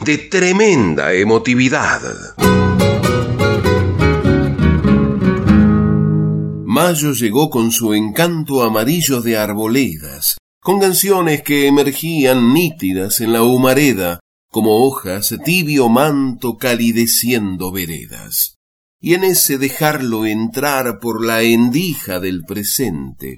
[0.00, 2.00] de tremenda emotividad.
[6.64, 13.42] Mayo llegó con su encanto amarillo de arboledas, con canciones que emergían nítidas en la
[13.42, 18.54] humareda, como hojas tibio manto calideciendo veredas
[19.04, 23.36] y en ese dejarlo entrar por la endija del presente.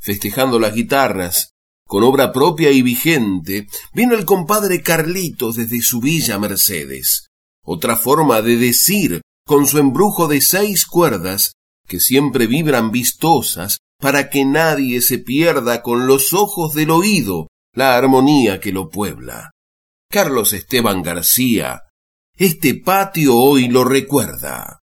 [0.00, 1.52] Festejando las guitarras,
[1.88, 7.28] con obra propia y vigente, vino el compadre Carlitos desde su villa Mercedes.
[7.64, 11.54] Otra forma de decir, con su embrujo de seis cuerdas,
[11.88, 17.96] que siempre vibran vistosas, para que nadie se pierda con los ojos del oído la
[17.96, 19.52] armonía que lo puebla.
[20.10, 21.84] Carlos Esteban García,
[22.36, 24.82] este patio hoy lo recuerda.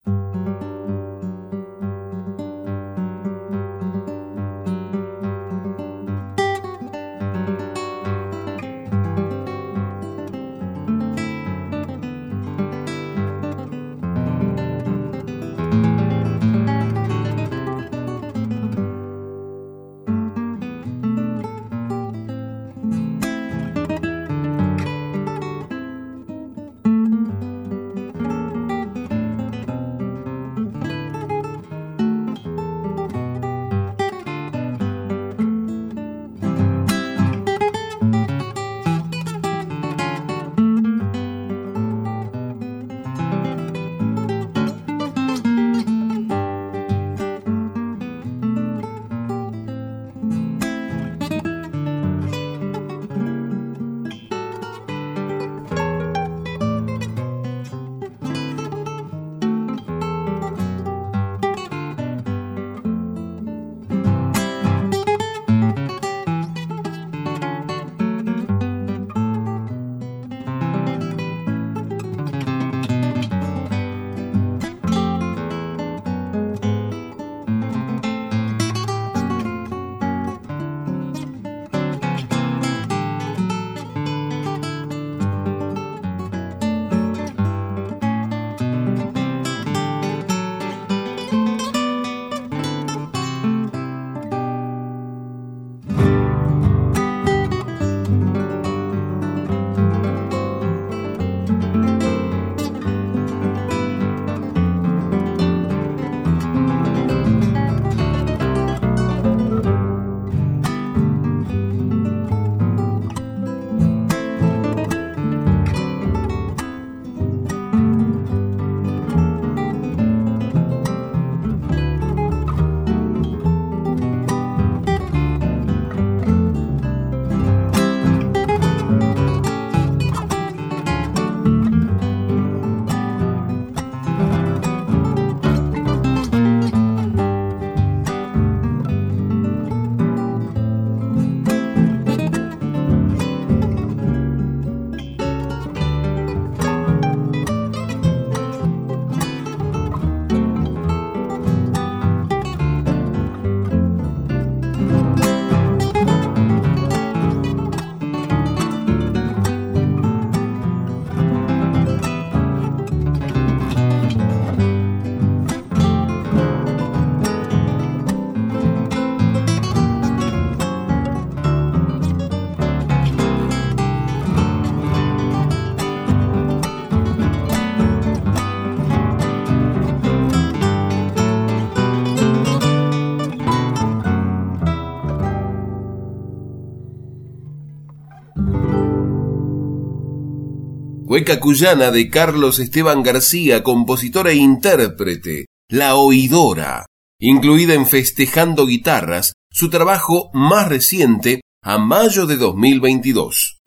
[191.15, 196.87] Cueca Cuyana de Carlos Esteban García, compositor e intérprete, La Oidora,
[197.21, 203.61] incluida en Festejando Guitarras, su trabajo más reciente, a mayo de 2022.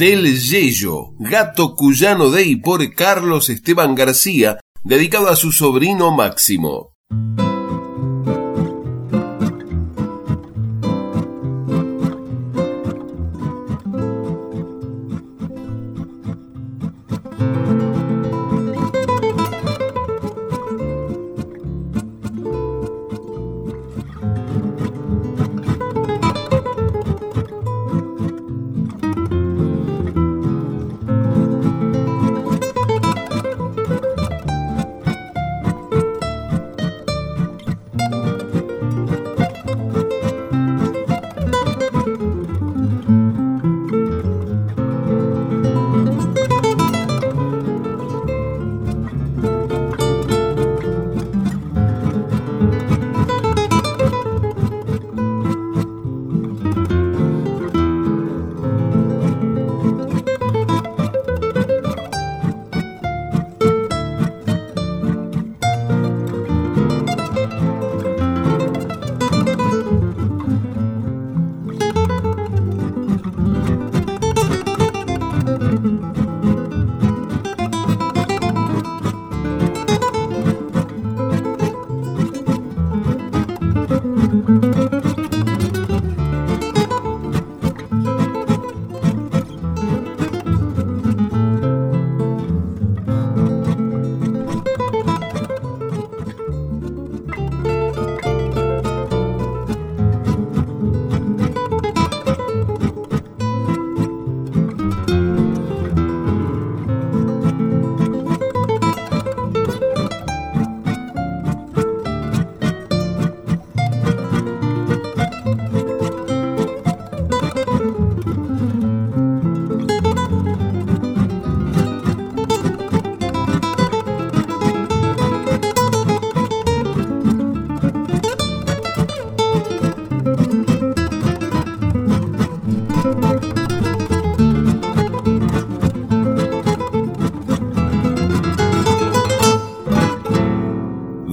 [0.00, 6.94] Del Yello, gato cuyano de y por Carlos Esteban García, dedicado a su sobrino Máximo.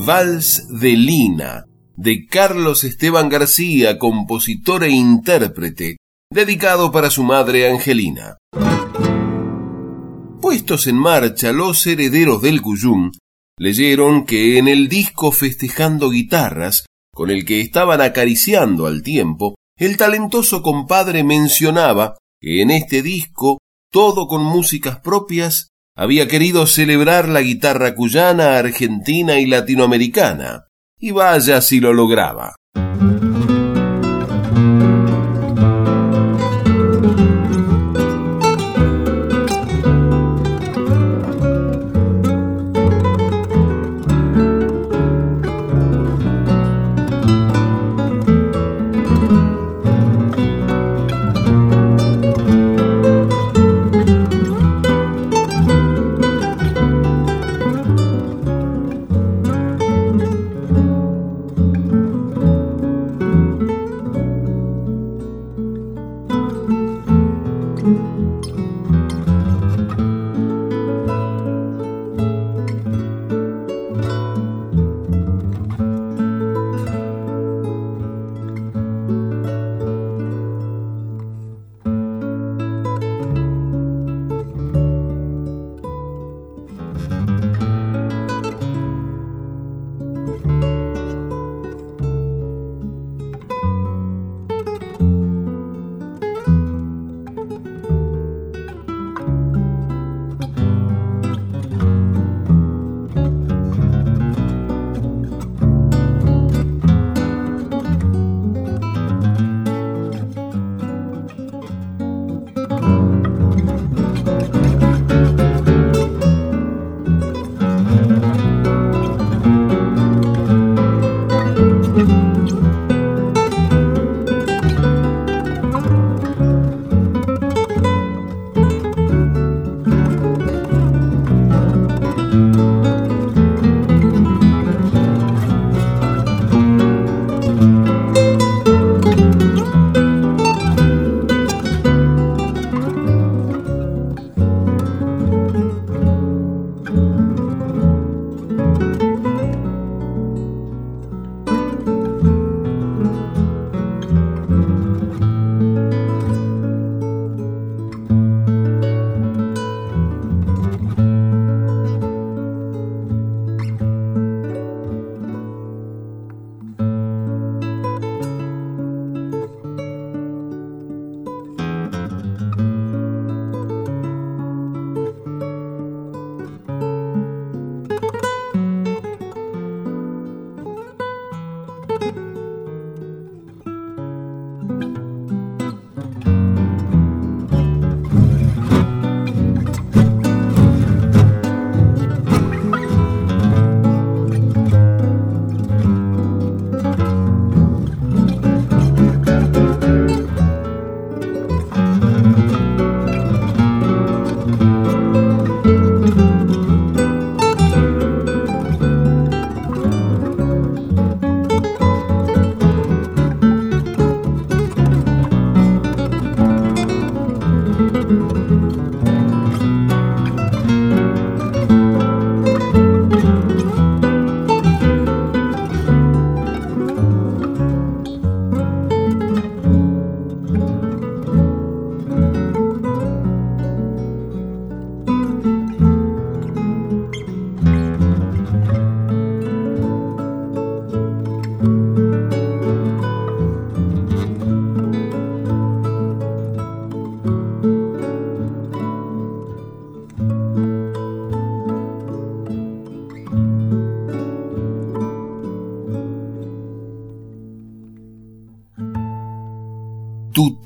[0.07, 1.65] Vals de Lina,
[1.97, 5.97] de Carlos Esteban García, compositor e intérprete,
[6.31, 8.37] dedicado para su madre Angelina.
[10.39, 13.11] Puestos en marcha, los herederos del Cuyum
[13.59, 19.97] leyeron que en el disco Festejando Guitarras, con el que estaban acariciando al tiempo, el
[19.97, 23.57] talentoso compadre mencionaba que en este disco,
[23.91, 30.67] todo con músicas propias, había querido celebrar la guitarra cuyana, argentina y latinoamericana,
[30.99, 32.55] y vaya si lo lograba.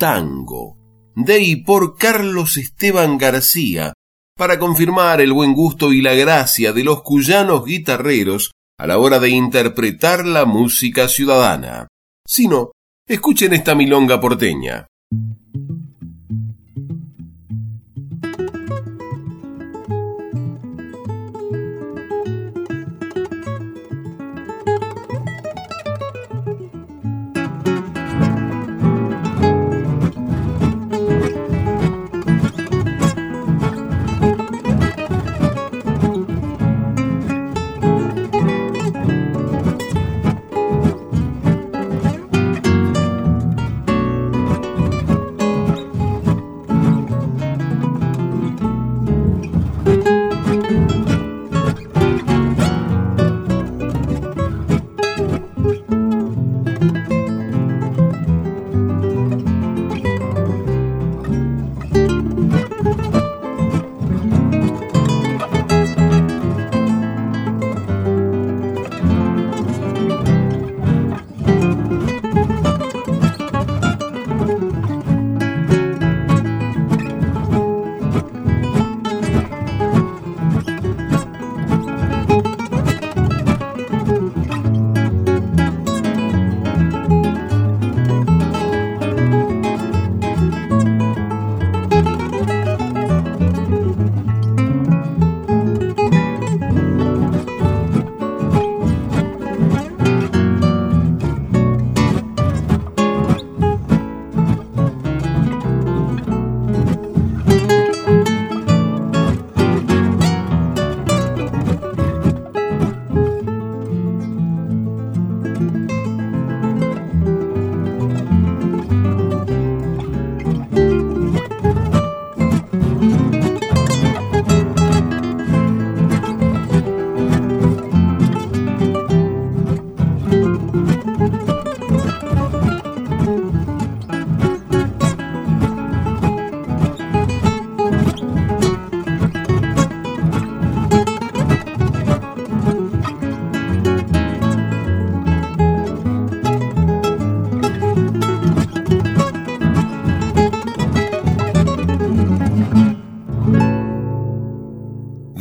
[0.02, 0.80] Tango,
[1.16, 3.94] de y por Carlos Esteban García,
[4.36, 9.20] para confirmar el buen gusto y la gracia de los cuyanos guitarreros a la hora
[9.20, 11.88] de interpretar la música ciudadana.
[12.26, 12.72] Si no,
[13.08, 14.88] escuchen esta milonga porteña.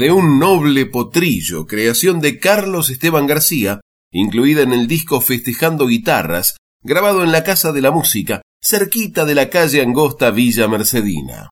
[0.00, 6.56] De un noble potrillo, creación de Carlos Esteban García, incluida en el disco Festejando Guitarras,
[6.82, 11.50] grabado en la Casa de la Música, cerquita de la calle angosta Villa Mercedina.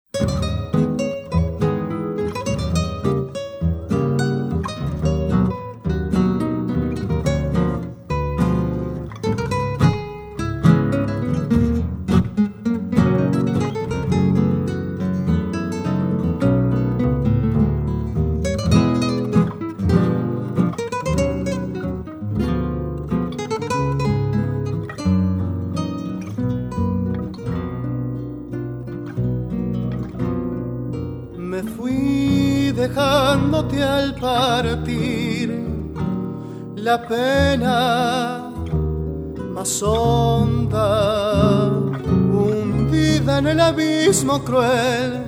[44.37, 45.25] Cruel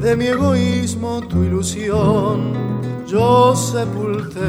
[0.00, 4.40] de mi egoísmo, tu ilusión, yo sepulté.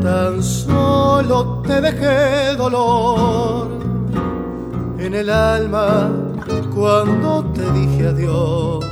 [0.00, 3.68] Tan solo te dejé dolor
[4.98, 6.10] en el alma
[6.74, 8.84] cuando te dije adiós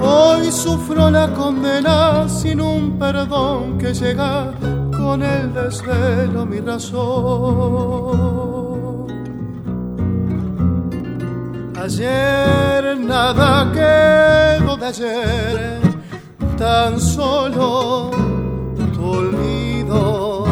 [0.00, 4.52] Hoy sufro la condena sin un perdón que llega
[4.96, 8.67] con el desvelo mi razón.
[11.80, 15.80] Ayer nada quedó de ayer,
[16.56, 18.10] tan solo
[18.94, 20.44] tu olvido.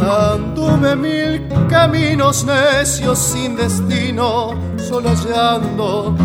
[0.00, 6.16] Anduve mil caminos necios sin destino, solo hallando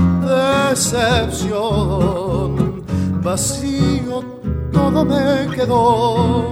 [0.74, 1.54] decepción.
[3.22, 4.24] Vacío
[4.74, 6.50] todo me quedó,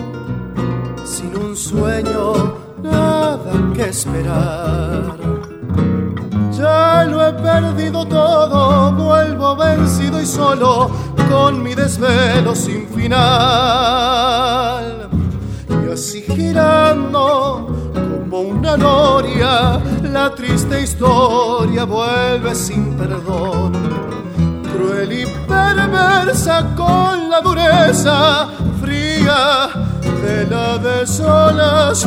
[1.03, 5.42] sin un sueño, nada que esperar.
[6.63, 10.89] Ya lo he perdido todo, vuelvo vencido y solo,
[11.29, 13.19] con mi desvelo sin final.
[15.69, 23.73] Y así girando como una noria, la triste historia vuelve sin perdón.
[24.71, 28.47] Cruel y perversa con la dureza
[28.81, 29.67] fría
[30.23, 32.03] de la desolación.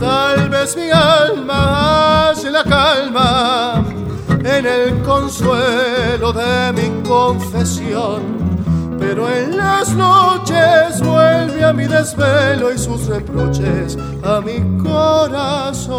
[0.00, 3.84] Tal vez mi alma la calma
[4.30, 8.40] en el consuelo de mi confesión.
[8.98, 15.90] Pero en las noches vuelve a mi desvelo y sus reproches a mi corazón.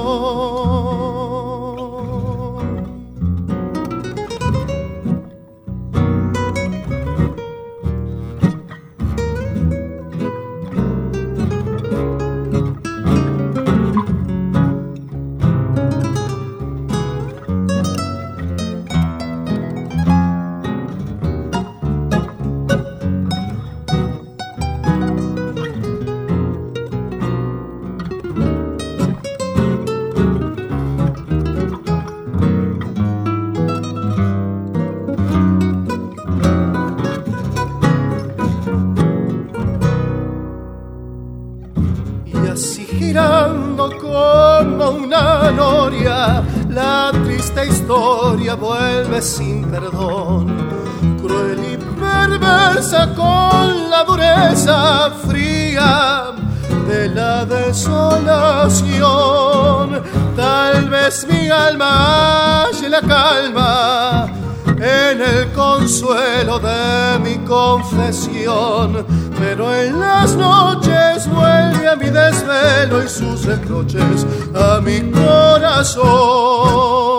[48.55, 50.47] Vuelve sin perdón,
[51.21, 56.33] cruel y perversa con la dureza fría
[56.87, 59.01] de la desolación.
[60.35, 64.27] Tal vez mi alma halle la calma
[64.65, 69.05] en el consuelo de mi confesión,
[69.39, 77.10] pero en las noches vuelve a mi desvelo y sus reproches a mi corazón.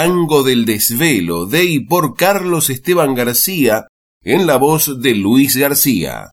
[0.00, 3.88] Tango del Desvelo de y por Carlos Esteban García,
[4.22, 6.30] en la voz de Luis García.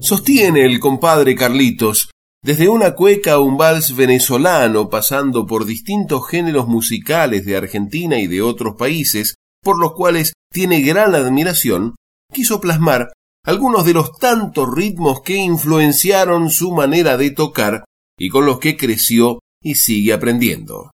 [0.00, 2.10] Sostiene el compadre Carlitos,
[2.42, 8.26] desde una cueca a un vals venezolano, pasando por distintos géneros musicales de Argentina y
[8.26, 11.94] de otros países, por los cuales tiene gran admiración,
[12.32, 13.12] quiso plasmar
[13.44, 17.84] algunos de los tantos ritmos que influenciaron su manera de tocar
[18.18, 20.90] y con los que creció y sigue aprendiendo.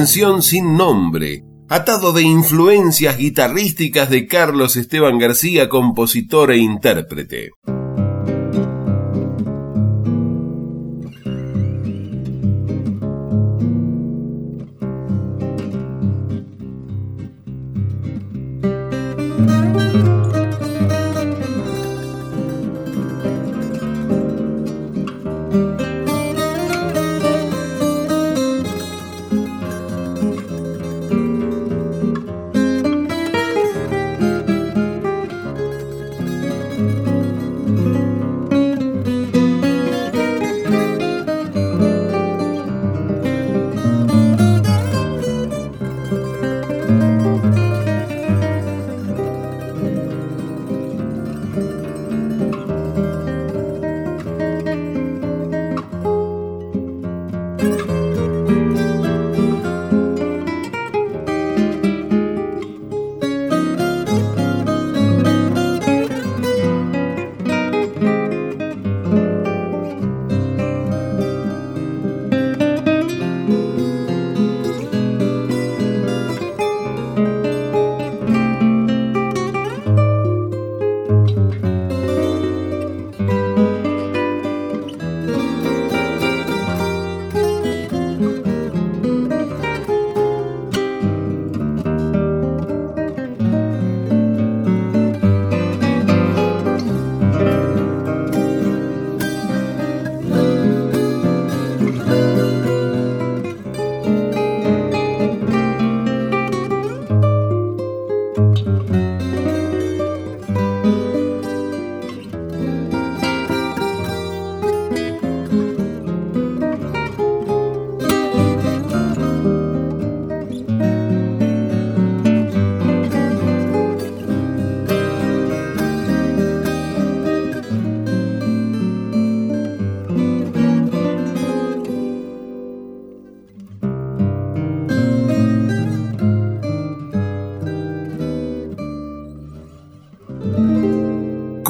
[0.00, 7.50] Canción sin nombre, atado de influencias guitarrísticas de Carlos Esteban García, compositor e intérprete.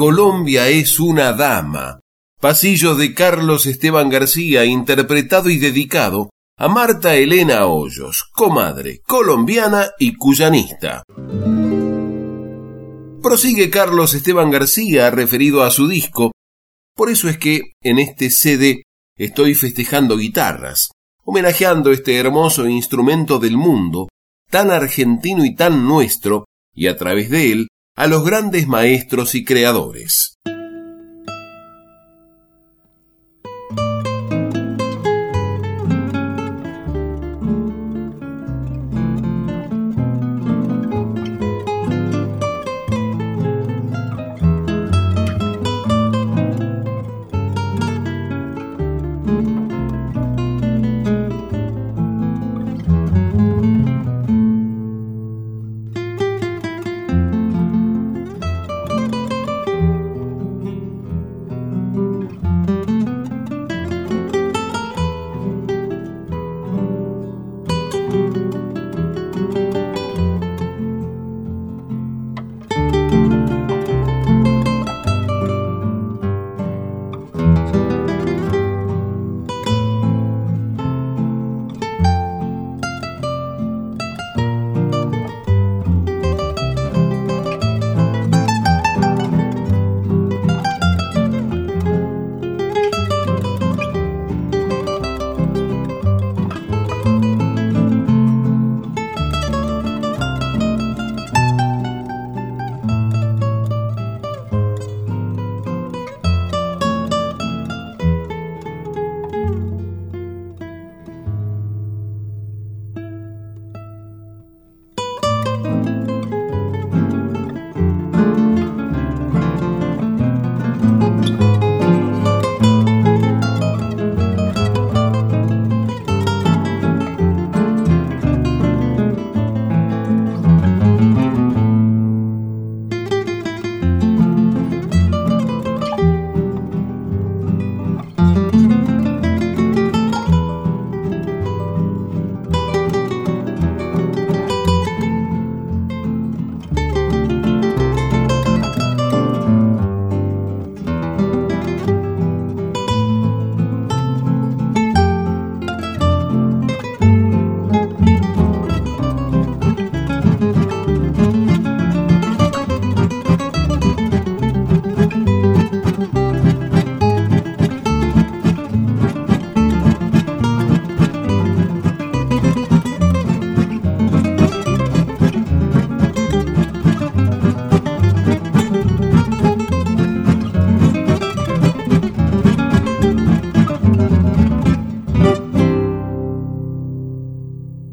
[0.01, 1.99] Colombia es una dama.
[2.39, 10.15] Pasillo de Carlos Esteban García, interpretado y dedicado a Marta Elena Hoyos, comadre, colombiana y
[10.15, 11.03] cuyanista.
[13.21, 16.31] Prosigue Carlos Esteban García referido a su disco,
[16.95, 18.81] por eso es que en este CD
[19.15, 20.89] estoy festejando guitarras,
[21.25, 24.07] homenajeando este hermoso instrumento del mundo,
[24.49, 27.67] tan argentino y tan nuestro, y a través de él,
[28.01, 30.39] a los grandes maestros y creadores.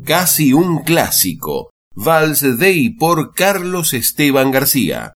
[0.08, 5.12] Casi un clásico, Vals de y por Carlos Esteban García.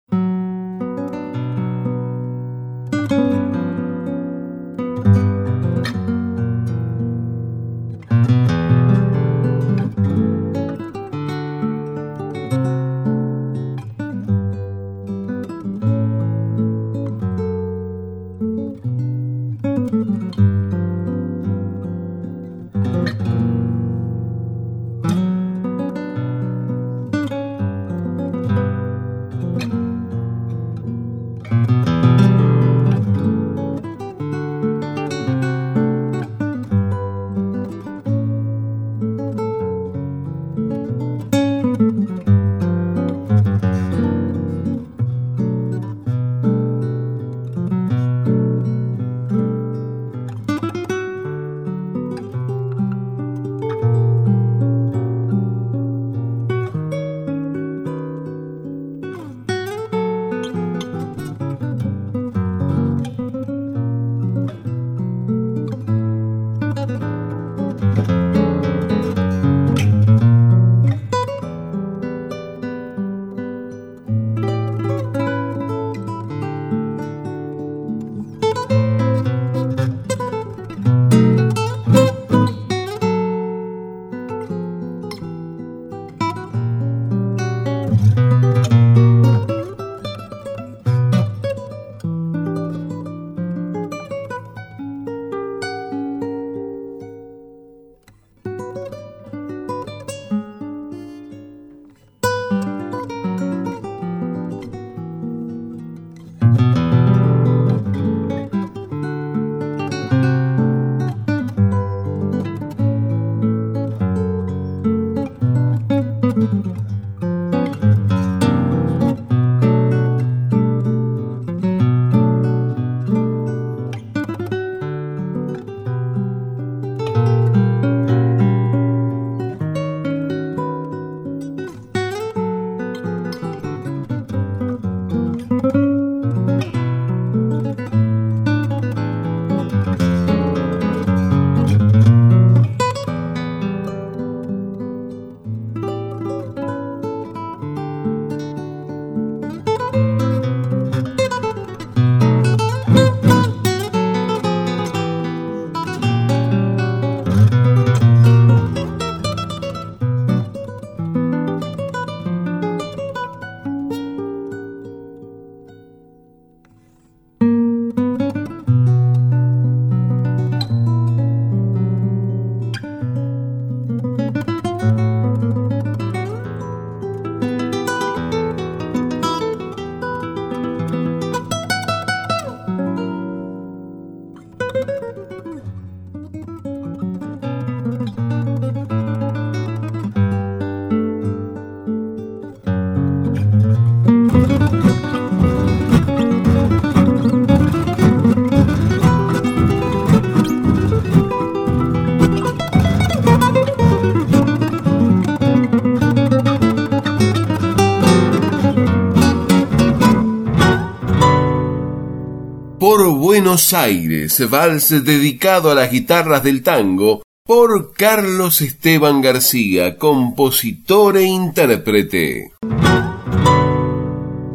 [213.22, 221.22] Buenos Aires, vals dedicado a las guitarras del tango por Carlos Esteban García, compositor e
[221.22, 222.50] intérprete.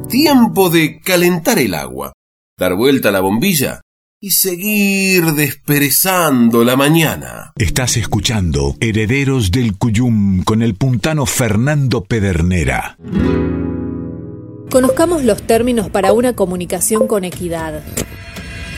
[0.09, 2.11] Tiempo de calentar el agua,
[2.59, 3.79] dar vuelta a la bombilla
[4.19, 7.53] y seguir desperezando la mañana.
[7.55, 12.97] Estás escuchando Herederos del Cuyum con el puntano Fernando Pedernera.
[14.69, 17.81] Conozcamos los términos para una comunicación con equidad.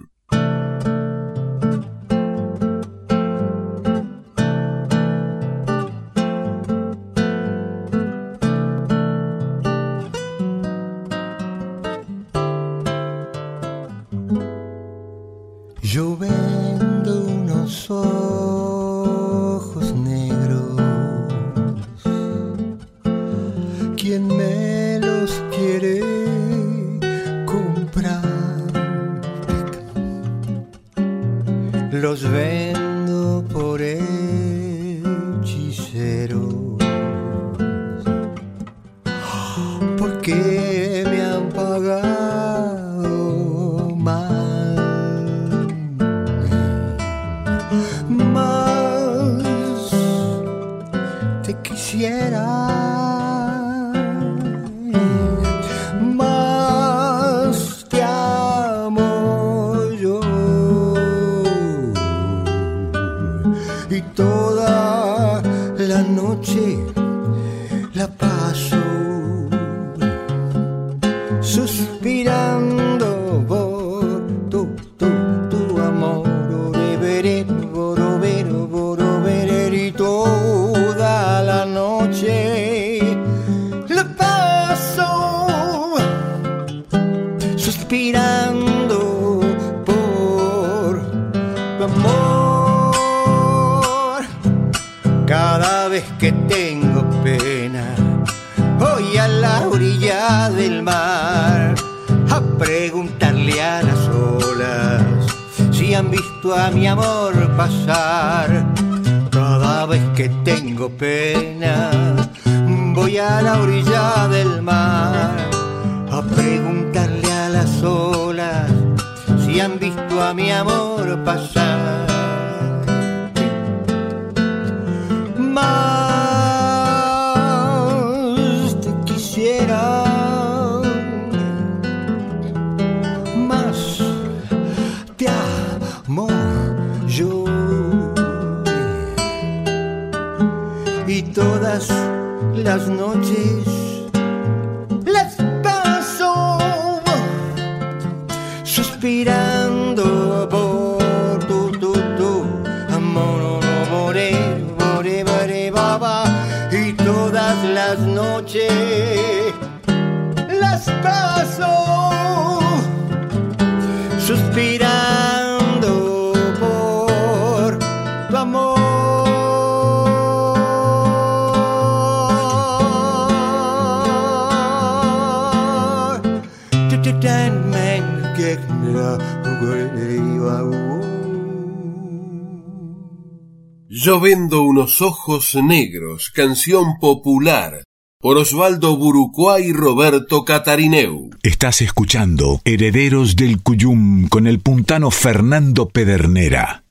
[183.88, 187.82] Yo vendo unos ojos negros, canción popular,
[188.20, 191.30] por Osvaldo Burucuá y Roberto Catarineu.
[191.42, 196.84] Estás escuchando Herederos del Cuyum con el puntano Fernando Pedernera.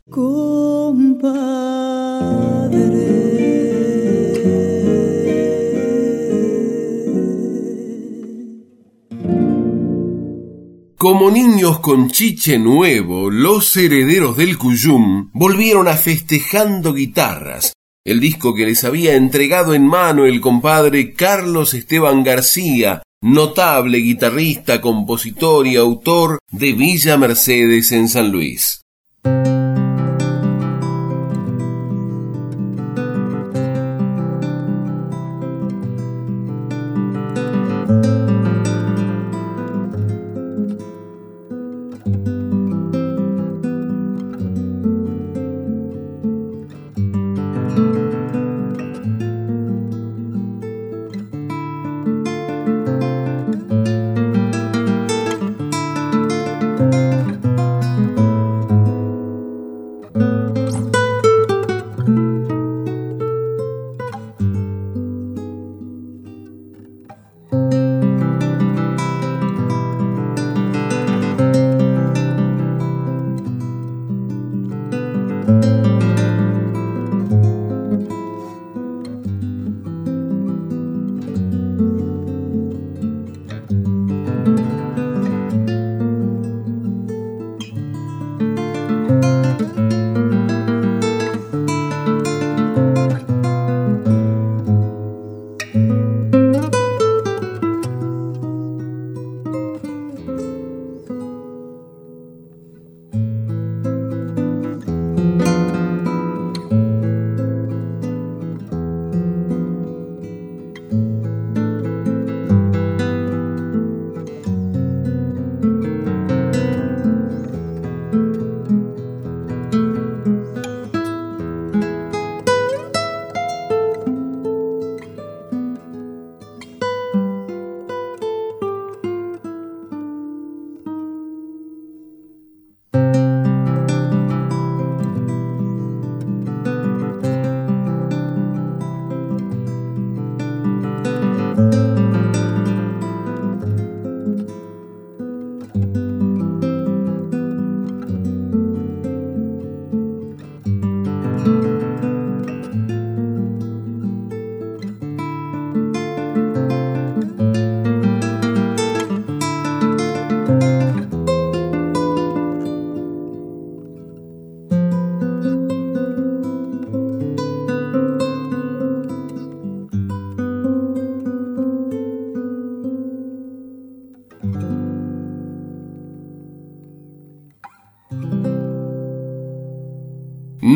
[11.00, 17.72] Como niños con chiche nuevo, los herederos del Cuyum volvieron a Festejando Guitarras,
[18.04, 24.82] el disco que les había entregado en mano el compadre Carlos Esteban García, notable guitarrista,
[24.82, 28.82] compositor y autor de Villa Mercedes en San Luis.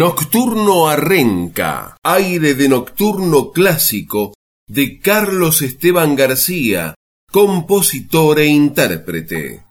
[0.05, 4.33] Nocturno Arrenca, aire de nocturno clásico
[4.67, 6.93] de Carlos Esteban García,
[7.31, 9.63] compositor e intérprete.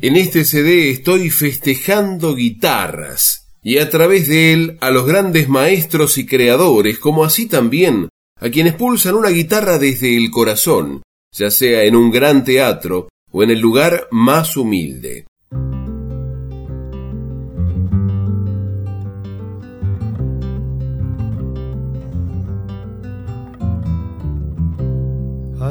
[0.00, 6.16] En este CD estoy festejando guitarras y a través de él a los grandes maestros
[6.16, 8.08] y creadores, como así también
[8.40, 11.02] a quienes pulsan una guitarra desde el corazón,
[11.32, 15.26] ya sea en un gran teatro o en el lugar más humilde.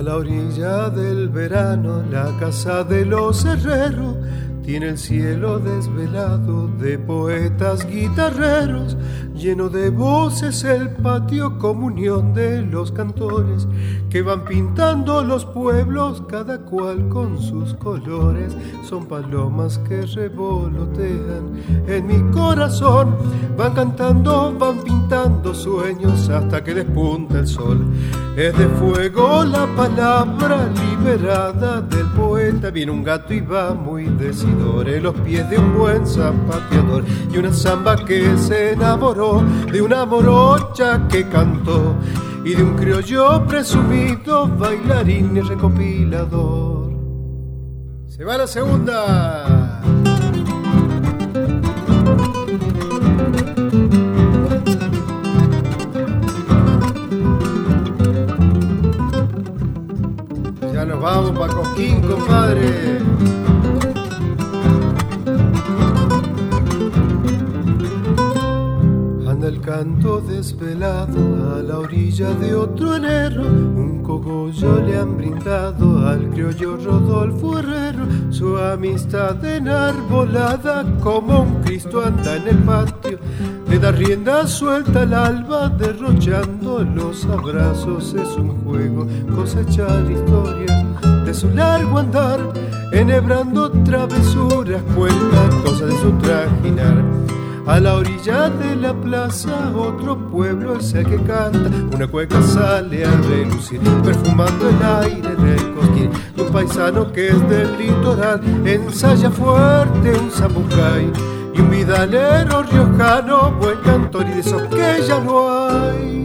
[0.04, 4.18] La orilla del verano, la casa de los herreros
[4.62, 8.97] tiene el cielo desvelado de poetas guitarreros,
[9.36, 13.67] lleno de voces el patio comunión de los cantores
[14.09, 18.55] que van pintando los pueblos cada cual con sus colores.
[18.84, 23.15] Son palomas que revolotean en mi corazón,
[23.57, 27.86] van cantando, van pintando sueños hasta que despunta el sol.
[28.36, 34.81] Es de fuego la palabra liberada del poeta, viene un gato y va muy decidido
[34.81, 39.22] en los pies de un buen zapateador y una samba que se enamoró
[39.71, 41.95] de una morocha que cantó
[42.43, 46.91] y de un criollo presumido bailarín y recopilador.
[48.09, 49.82] Se va la segunda.
[60.74, 62.99] Ya nos vamos para Coquín, compadre.
[69.54, 73.43] El canto desvelado a la orilla de otro enero.
[73.43, 78.06] Un cogollo le han brindado al criollo Rodolfo Herrero.
[78.32, 83.20] Su amistad enarbolada como un Cristo anda en el patio.
[83.70, 88.16] Le da rienda suelta al alba derrochando los abrazos.
[88.16, 90.84] Es un juego cosechar historias
[91.26, 92.39] de su largo andar.
[92.91, 97.04] Enhebrando travesuras, cuenta cosas de su trajinar
[97.66, 103.05] a la orilla de la plaza otro pueblo es el que canta, una cueca sale
[103.05, 106.09] a relucir, perfumando el aire del cosquín.
[106.36, 111.11] Y un paisano que es del litoral ensaya fuerte un zapucay.
[111.55, 116.24] Y un vidalero riojano, buen cantor y de esos que ya no hay.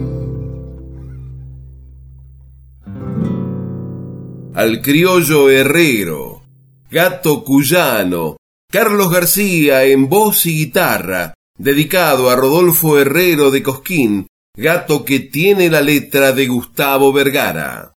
[4.55, 6.41] Al criollo herrero,
[6.89, 8.38] gato cuyano,
[8.71, 15.71] Carlos García en voz y guitarra, dedicado a Rodolfo Herrero de Cosquín, gato que tiene
[15.71, 17.95] la letra de Gustavo Vergara.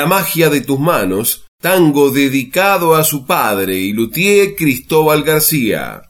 [0.00, 6.08] La magia de tus manos tango dedicado a su padre y luthier Cristóbal García.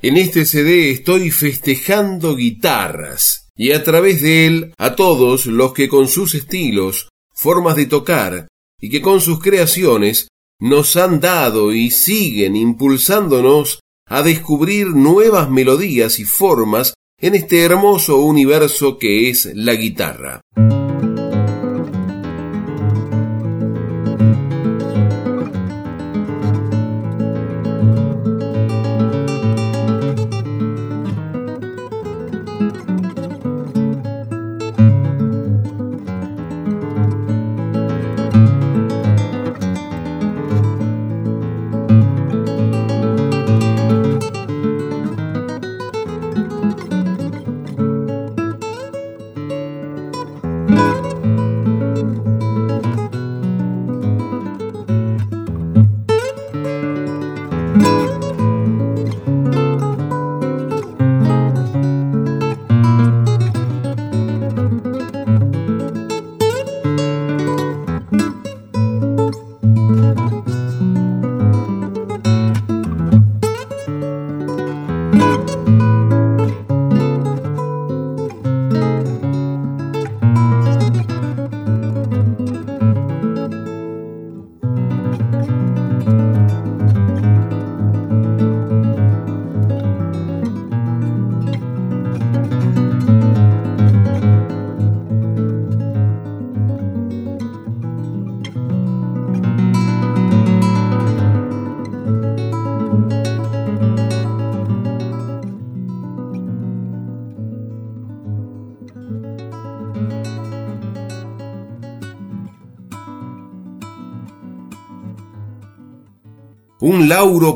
[0.00, 5.88] En este CD estoy festejando guitarras y a través de él a todos los que
[5.88, 8.46] con sus estilos, formas de tocar
[8.80, 10.28] y que con sus creaciones
[10.60, 18.20] nos han dado y siguen impulsándonos a descubrir nuevas melodías y formas en este hermoso
[18.20, 20.42] universo que es la guitarra.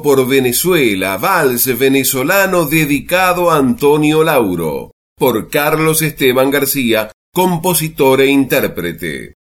[0.03, 9.35] Por Venezuela, vals venezolano dedicado a Antonio Lauro, por Carlos Esteban García, compositor e intérprete.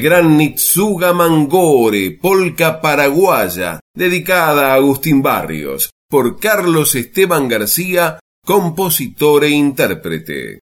[0.00, 9.50] Gran Nitsuga Mangore, polca paraguaya, dedicada a Agustín Barrios, por Carlos Esteban García, compositor e
[9.50, 10.61] intérprete.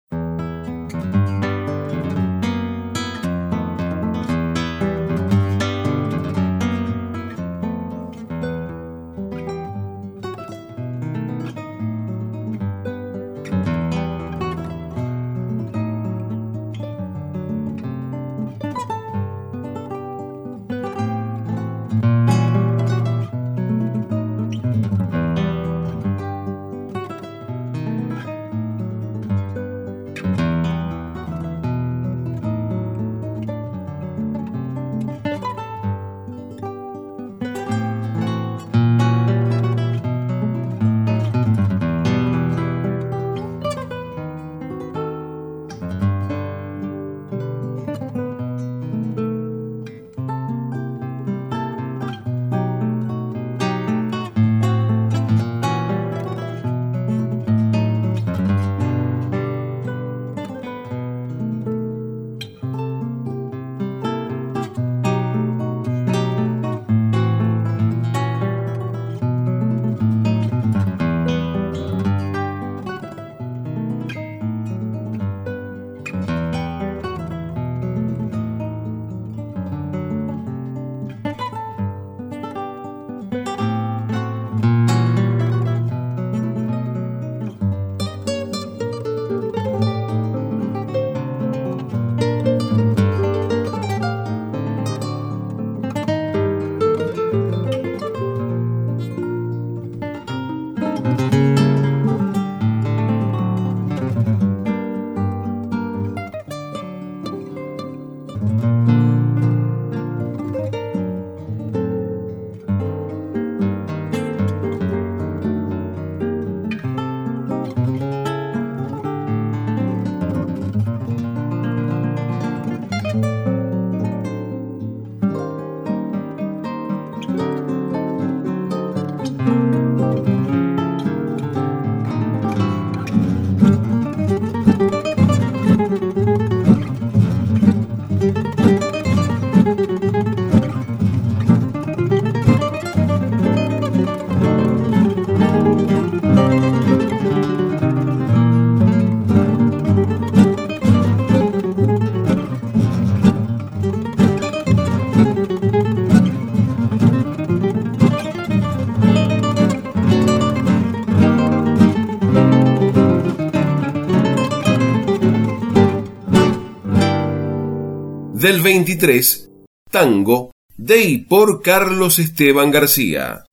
[168.40, 169.50] Del 23,
[169.90, 173.46] Tango, de y por Carlos Esteban García.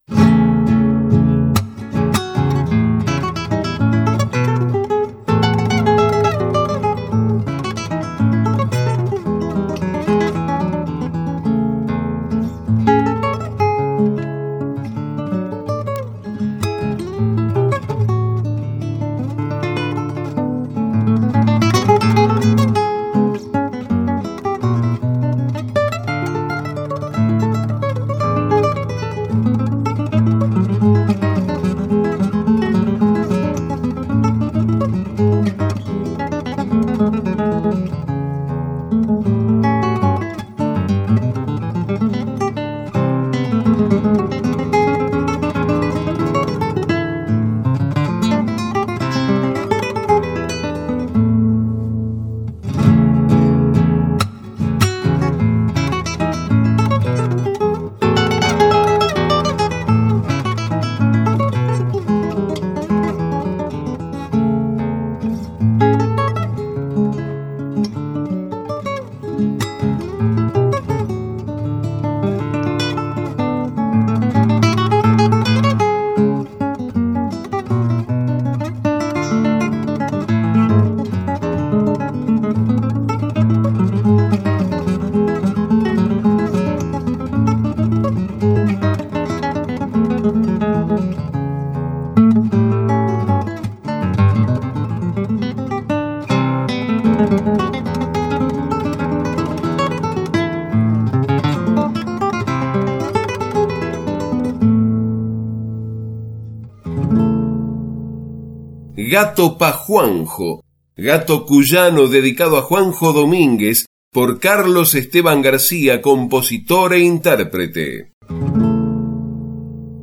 [109.14, 110.64] Gato pa' Juanjo,
[110.96, 118.10] gato cuyano dedicado a Juanjo Domínguez por Carlos Esteban García, compositor e intérprete.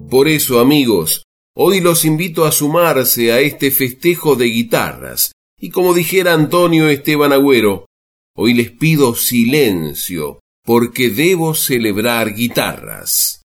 [0.10, 1.26] Por eso, amigos,
[1.58, 7.34] hoy los invito a sumarse a este festejo de guitarras, y como dijera Antonio Esteban
[7.34, 7.88] Agüero,
[8.38, 13.41] hoy les pido silencio, porque debo celebrar guitarras.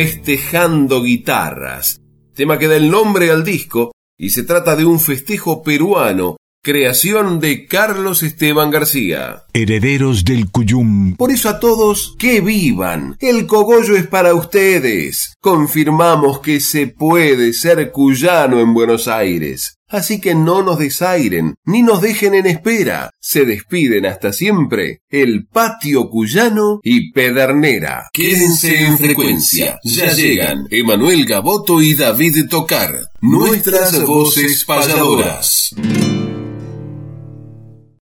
[0.00, 2.00] Festejando Guitarras,
[2.32, 6.36] tema que da el nombre al disco y se trata de un festejo peruano
[6.68, 9.44] Creación de Carlos Esteban García.
[9.54, 11.16] Herederos del Cuyum.
[11.16, 13.16] Por eso a todos, que vivan.
[13.20, 15.32] El cogollo es para ustedes.
[15.40, 19.78] Confirmamos que se puede ser cuyano en Buenos Aires.
[19.88, 23.12] Así que no nos desairen, ni nos dejen en espera.
[23.18, 28.10] Se despiden hasta siempre el patio cuyano y pedernera.
[28.12, 29.80] Quédense en frecuencia.
[29.84, 35.74] Ya llegan Emanuel Gaboto y David Tocar, nuestras voces payadoras.